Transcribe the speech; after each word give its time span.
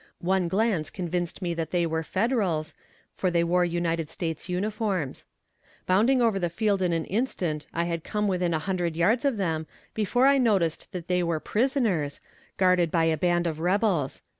One 0.17 0.47
glance 0.47 0.89
convinced 0.89 1.43
me 1.43 1.53
that 1.53 1.69
they 1.69 1.85
were 1.85 2.01
Federals, 2.01 2.73
for 3.13 3.29
they 3.29 3.43
wore 3.43 3.63
United 3.63 4.09
States 4.09 4.49
uniform. 4.49 5.13
Bounding 5.85 6.23
over 6.23 6.39
the 6.39 6.49
field 6.49 6.81
in 6.81 6.91
an 6.91 7.05
instant 7.05 7.67
I 7.71 7.83
had 7.83 8.03
come 8.03 8.27
within 8.27 8.51
a 8.55 8.65
hundred 8.65 8.95
yards 8.95 9.25
of 9.25 9.37
them 9.37 9.67
before 9.93 10.25
I 10.25 10.39
noticed 10.39 10.91
that 10.91 11.07
they 11.07 11.21
were 11.21 11.39
prisoners, 11.39 12.19
guarded 12.57 12.89
by 12.89 13.03
a 13.05 13.15
band 13.15 13.45
of 13.45 13.59
rebels. 13.59 14.23